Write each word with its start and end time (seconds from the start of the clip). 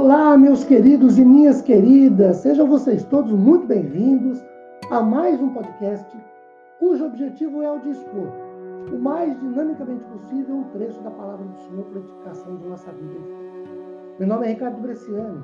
Olá, 0.00 0.38
meus 0.38 0.62
queridos 0.62 1.18
e 1.18 1.24
minhas 1.24 1.60
queridas, 1.60 2.36
sejam 2.36 2.68
vocês 2.68 3.02
todos 3.02 3.32
muito 3.32 3.66
bem-vindos 3.66 4.40
a 4.92 5.02
mais 5.02 5.40
um 5.40 5.52
podcast 5.52 6.16
cujo 6.78 7.04
objetivo 7.04 7.60
é 7.64 7.72
o 7.72 7.80
de 7.80 7.90
expor 7.90 8.28
o 8.92 8.96
mais 8.96 9.36
dinamicamente 9.40 10.04
possível 10.04 10.54
um 10.54 10.64
trecho 10.70 11.00
da 11.00 11.10
palavra 11.10 11.44
do 11.44 11.58
Senhor 11.58 11.84
para 11.86 11.98
a 11.98 12.02
edificação 12.02 12.56
de 12.58 12.68
nossa 12.68 12.92
vida. 12.92 13.18
Meu 14.20 14.28
nome 14.28 14.46
é 14.46 14.50
Ricardo 14.50 14.80
Bresciani, 14.80 15.42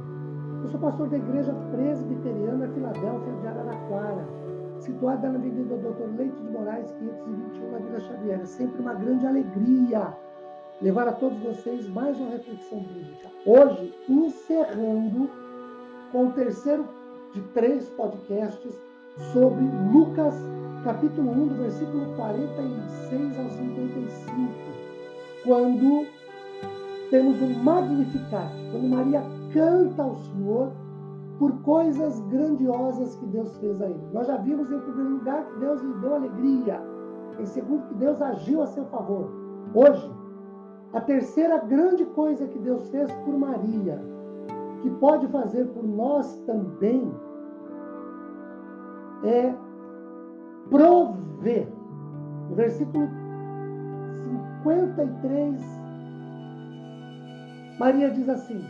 eu 0.62 0.68
sou 0.68 0.78
pastor 0.78 1.08
da 1.08 1.16
Igreja 1.16 1.52
Presbiteriana 1.72 2.68
Filadélfia 2.68 3.32
de 3.32 3.46
Araraquara, 3.48 4.24
situada 4.78 5.30
na 5.30 5.34
Avenida 5.36 5.76
Doutor 5.78 6.08
Leite 6.16 6.40
de 6.40 6.52
Moraes, 6.52 6.92
521, 6.92 7.72
na 7.72 7.78
Vila 7.78 7.98
Xavier. 7.98 8.40
É 8.40 8.46
sempre 8.46 8.80
uma 8.80 8.94
grande 8.94 9.26
alegria 9.26 10.14
levar 10.84 11.08
a 11.08 11.12
todos 11.12 11.38
vocês 11.38 11.88
mais 11.88 12.14
uma 12.20 12.32
reflexão 12.32 12.78
bíblica. 12.80 13.30
Hoje, 13.46 13.94
encerrando 14.06 15.30
com 16.12 16.26
o 16.26 16.32
terceiro 16.32 16.86
de 17.32 17.40
três 17.54 17.88
podcasts 17.88 18.78
sobre 19.32 19.64
Lucas, 19.90 20.34
capítulo 20.84 21.30
1, 21.30 21.48
do 21.48 21.54
versículo 21.54 22.14
46 22.16 23.38
ao 23.38 23.48
55, 23.48 24.52
quando 25.42 26.06
temos 27.08 27.40
um 27.40 27.54
Magnificat, 27.62 28.52
quando 28.70 28.86
Maria 28.86 29.22
canta 29.54 30.02
ao 30.02 30.16
Senhor 30.16 30.70
por 31.38 31.62
coisas 31.62 32.20
grandiosas 32.28 33.16
que 33.16 33.24
Deus 33.24 33.56
fez 33.56 33.80
a 33.80 33.86
ele. 33.86 34.06
Nós 34.12 34.26
já 34.26 34.36
vimos, 34.36 34.70
em 34.70 34.80
primeiro 34.80 35.12
lugar, 35.12 35.46
que 35.46 35.60
Deus 35.60 35.80
lhe 35.80 35.94
deu 35.94 36.14
alegria. 36.14 36.78
Em 37.40 37.46
segundo, 37.46 37.88
que 37.88 37.94
Deus 37.94 38.20
agiu 38.20 38.60
a 38.60 38.66
seu 38.66 38.84
favor. 38.84 39.30
Hoje, 39.74 40.23
a 40.94 41.00
terceira 41.00 41.58
grande 41.58 42.04
coisa 42.04 42.46
que 42.46 42.58
Deus 42.60 42.88
fez 42.88 43.12
por 43.12 43.36
Maria, 43.36 44.00
que 44.80 44.90
pode 44.90 45.26
fazer 45.28 45.66
por 45.66 45.82
nós 45.82 46.40
também, 46.46 47.12
é 49.24 49.52
prover. 50.70 51.66
No 52.48 52.54
versículo 52.54 53.08
53, 54.62 55.60
Maria 57.78 58.10
diz 58.10 58.28
assim: 58.28 58.64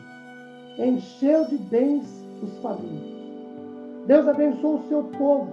encheu 0.78 1.44
de 1.44 1.58
bens 1.58 2.26
os 2.42 2.56
famintos. 2.58 3.12
Deus 4.06 4.26
abençoou 4.26 4.76
o 4.76 4.88
seu 4.88 5.04
povo. 5.18 5.52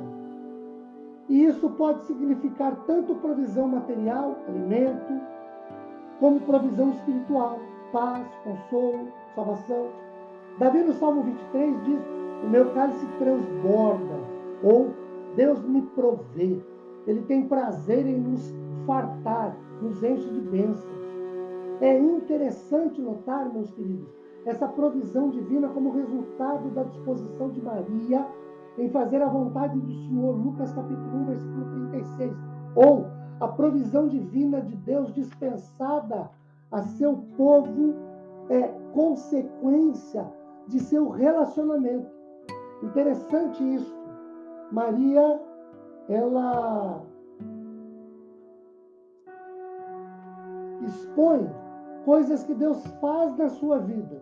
E 1.28 1.46
isso 1.46 1.70
pode 1.72 2.04
significar 2.06 2.76
tanto 2.86 3.16
provisão 3.16 3.68
material, 3.68 4.38
alimento, 4.48 5.22
como 6.22 6.40
provisão 6.42 6.92
espiritual, 6.92 7.60
paz, 7.92 8.26
consolo, 8.44 9.08
salvação. 9.36 9.88
Davi 10.60 10.84
no 10.84 10.94
Salmo 10.94 11.24
23 11.24 11.84
diz: 11.84 12.00
O 12.46 12.50
meu 12.50 12.72
cálice 12.74 13.06
transborda, 13.18 14.20
ou 14.64 14.92
Deus 15.36 15.62
me 15.64 15.82
provê. 15.82 16.62
Ele 17.08 17.22
tem 17.24 17.48
prazer 17.48 18.06
em 18.06 18.20
nos 18.20 18.54
fartar, 18.86 19.58
nos 19.82 20.02
enche 20.04 20.30
de 20.30 20.40
bênçãos. 20.42 21.02
É 21.82 21.98
interessante 21.98 23.02
notar, 23.02 23.52
meus 23.52 23.72
queridos, 23.72 24.08
essa 24.46 24.68
provisão 24.68 25.30
divina 25.32 25.68
como 25.70 25.92
resultado 25.92 26.70
da 26.70 26.84
disposição 26.84 27.50
de 27.50 27.62
Maria 27.62 28.28
em 28.78 28.88
fazer 28.90 29.22
a 29.24 29.28
vontade 29.28 29.80
do 29.80 29.92
Senhor, 29.92 30.36
Lucas 30.36 30.72
capítulo 30.74 31.22
1, 31.22 31.26
versículo 31.26 31.66
36. 31.90 32.34
Ou 32.76 33.08
a 33.42 33.48
provisão 33.48 34.08
divina 34.08 34.62
de 34.62 34.76
Deus 34.76 35.12
dispensada 35.16 36.30
a 36.72 36.84
seu 36.84 37.18
povo 37.36 37.96
é 38.50 38.68
consequência 38.94 40.32
de 40.68 40.80
seu 40.80 41.10
relacionamento. 41.10 42.08
Interessante 42.84 43.64
isso. 43.64 44.00
Maria, 44.72 45.42
ela 46.08 47.02
expõe 50.86 51.50
coisas 52.06 52.44
que 52.44 52.54
Deus 52.54 52.86
faz 53.02 53.36
na 53.38 53.50
sua 53.50 53.80
vida. 53.80 54.22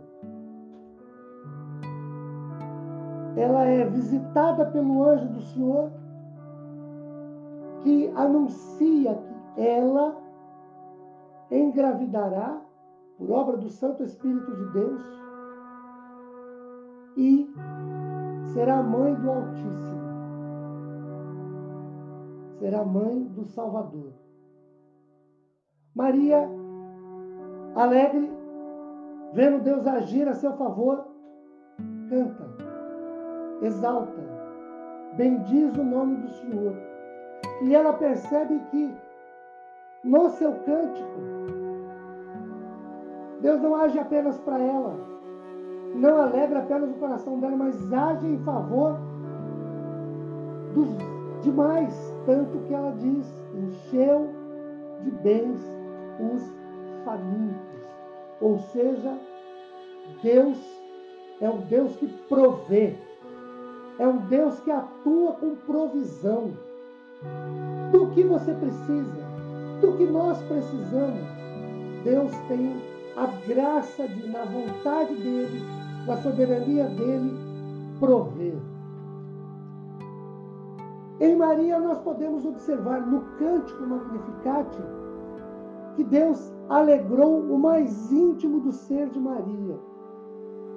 Ela 3.35 3.65
é 3.65 3.85
visitada 3.85 4.65
pelo 4.65 5.03
anjo 5.03 5.27
do 5.27 5.41
Senhor 5.41 5.91
que 7.83 8.11
anuncia 8.15 9.15
que 9.15 9.61
ela 9.61 10.17
engravidará 11.51 12.61
por 13.17 13.31
obra 13.31 13.57
do 13.57 13.69
Santo 13.69 14.03
Espírito 14.03 14.55
de 14.55 14.73
Deus 14.73 15.01
e 17.17 17.53
será 18.53 18.81
mãe 18.81 19.13
do 19.15 19.29
Altíssimo. 19.29 19.99
Será 22.59 22.83
mãe 22.83 23.23
do 23.23 23.43
Salvador. 23.45 24.13
Maria, 25.95 26.49
alegre, 27.75 28.29
vendo 29.33 29.63
Deus 29.63 29.87
agir 29.87 30.27
a 30.27 30.33
seu 30.33 30.53
favor, 30.53 31.07
canta, 32.09 32.45
exalta, 33.61 34.21
bendiz 35.15 35.75
o 35.77 35.83
nome 35.83 36.17
do 36.17 36.29
Senhor 36.29 36.88
e 37.61 37.75
ela 37.75 37.93
percebe 37.93 38.59
que 38.71 38.95
no 40.03 40.29
seu 40.29 40.53
cântico, 40.65 41.19
Deus 43.41 43.61
não 43.61 43.75
age 43.75 43.99
apenas 43.99 44.37
para 44.39 44.59
ela, 44.59 44.95
não 45.95 46.21
alegra 46.21 46.59
apenas 46.59 46.89
o 46.89 46.99
coração 46.99 47.39
dela, 47.39 47.55
mas 47.57 47.91
age 47.91 48.27
em 48.27 48.37
favor 48.39 48.97
dos 50.73 50.89
demais, 51.41 51.93
tanto 52.25 52.59
que 52.59 52.73
ela 52.73 52.91
diz: 52.93 53.25
encheu 53.53 54.29
de 55.03 55.11
bens 55.11 55.59
os 56.19 56.53
famintos. 57.03 57.79
Ou 58.41 58.57
seja, 58.59 59.17
Deus 60.21 60.57
é 61.41 61.49
um 61.49 61.59
Deus 61.61 61.95
que 61.97 62.07
provê, 62.29 62.95
é 63.97 64.07
um 64.07 64.17
Deus 64.27 64.59
que 64.61 64.71
atua 64.71 65.33
com 65.33 65.55
provisão 65.55 66.53
do 67.91 68.07
que 68.07 68.23
você 68.23 68.53
precisa, 68.53 69.29
do 69.81 69.93
que 69.97 70.05
nós 70.05 70.41
precisamos. 70.43 71.39
Deus 72.03 72.31
tem 72.47 72.75
a 73.17 73.27
graça 73.47 74.07
de, 74.07 74.29
na 74.29 74.45
vontade 74.45 75.13
dele, 75.15 75.61
na 76.07 76.17
soberania 76.17 76.85
dele, 76.85 77.33
prover. 77.99 78.55
Em 81.19 81.35
Maria, 81.35 81.79
nós 81.79 81.99
podemos 81.99 82.45
observar 82.45 83.05
no 83.05 83.21
cântico 83.37 83.85
Magnificat 83.85 84.69
que 85.95 86.03
Deus 86.05 86.53
alegrou 86.69 87.41
o 87.41 87.59
mais 87.59 88.09
íntimo 88.09 88.61
do 88.61 88.71
ser 88.71 89.09
de 89.09 89.19
Maria, 89.19 89.77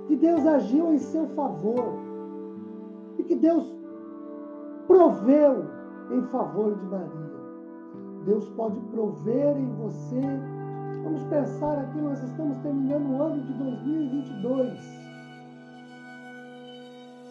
que 0.08 0.16
Deus 0.16 0.44
agiu 0.44 0.92
em 0.92 0.98
seu 0.98 1.28
favor 1.28 1.94
e 3.18 3.22
que 3.22 3.36
Deus 3.36 3.72
proveu 4.88 5.64
em 6.10 6.22
favor 6.28 6.74
de 6.74 6.84
Maria. 6.86 7.32
Deus 8.24 8.48
pode 8.50 8.78
prover 8.90 9.56
em 9.56 9.72
você. 9.74 10.20
Vamos 11.04 11.22
pensar 11.24 11.78
aqui, 11.78 12.00
nós 12.00 12.22
estamos 12.22 12.56
terminando 12.58 13.10
o 13.10 13.22
ano 13.22 13.40
de 13.42 13.52
2022. 13.54 15.02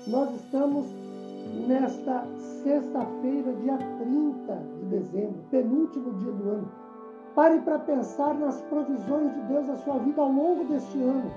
Nós 0.07 0.35
estamos 0.35 0.87
nesta 1.67 2.25
sexta-feira, 2.63 3.53
dia 3.53 3.77
30 3.77 4.55
de 4.79 4.85
dezembro, 4.85 5.41
penúltimo 5.49 6.13
dia 6.15 6.31
do 6.31 6.49
ano. 6.49 6.71
Pare 7.35 7.59
para 7.61 7.79
pensar 7.79 8.33
nas 8.35 8.61
provisões 8.63 9.33
de 9.33 9.41
Deus 9.43 9.67
na 9.67 9.77
sua 9.77 9.97
vida 9.99 10.21
ao 10.21 10.31
longo 10.31 10.65
deste 10.65 11.01
ano. 11.01 11.31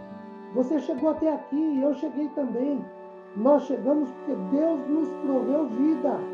Você 0.54 0.80
chegou 0.80 1.10
até 1.10 1.32
aqui, 1.32 1.80
eu 1.80 1.94
cheguei 1.94 2.28
também. 2.30 2.84
Nós 3.36 3.62
chegamos 3.64 4.10
porque 4.10 4.34
Deus 4.56 4.88
nos 4.88 5.08
proveu 5.24 5.68
vida. 5.68 6.33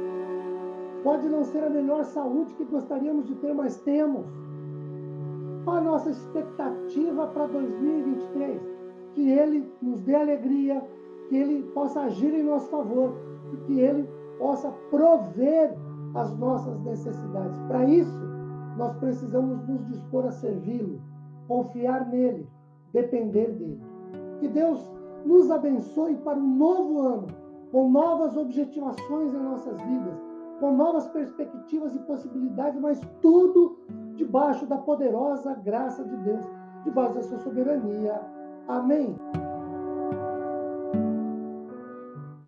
Pode 1.03 1.29
não 1.29 1.45
ser 1.45 1.65
a 1.65 1.71
melhor 1.71 2.05
saúde 2.05 2.55
que 2.55 2.65
gostaríamos 2.65 3.27
de 3.27 3.35
ter, 3.37 3.55
mas 3.55 3.79
temos. 3.81 4.27
Qual 5.65 5.77
a 5.77 5.81
nossa 5.81 6.11
expectativa 6.11 7.27
para 7.29 7.47
2023? 7.47 8.61
Que 9.15 9.31
Ele 9.31 9.73
nos 9.81 10.01
dê 10.03 10.15
alegria, 10.15 10.83
que 11.29 11.37
Ele 11.37 11.63
possa 11.73 12.01
agir 12.01 12.35
em 12.35 12.43
nosso 12.43 12.69
favor 12.69 13.15
e 13.53 13.57
que 13.67 13.81
Ele 13.81 14.07
possa 14.39 14.71
prover 14.91 15.75
as 16.15 16.37
nossas 16.39 16.79
necessidades. 16.83 17.59
Para 17.63 17.85
isso, 17.87 18.21
nós 18.77 18.95
precisamos 18.97 19.67
nos 19.67 19.87
dispor 19.87 20.27
a 20.27 20.33
servi-lo, 20.33 21.01
confiar 21.49 22.09
nele, 22.09 22.47
depender 22.93 23.53
dele. 23.53 23.81
Que 24.39 24.49
Deus 24.49 24.81
nos 25.25 25.51
abençoe 25.51 26.17
para 26.17 26.39
um 26.39 26.57
novo 26.57 27.01
ano, 27.01 27.27
com 27.73 27.91
novas 27.91 28.37
objetivações 28.37 29.33
em 29.33 29.39
nossas 29.39 29.81
vidas 29.83 30.30
com 30.61 30.77
novas 30.77 31.09
perspectivas 31.09 31.95
e 31.95 31.99
possibilidades, 32.01 32.79
mas 32.79 33.01
tudo 33.23 33.79
debaixo 34.15 34.67
da 34.67 34.77
poderosa 34.77 35.55
graça 35.55 36.05
de 36.05 36.17
Deus, 36.19 36.45
debaixo 36.85 37.15
da 37.15 37.23
sua 37.23 37.39
soberania. 37.39 38.21
Amém. 38.69 39.17